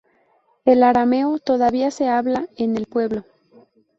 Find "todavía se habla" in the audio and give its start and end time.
1.37-2.47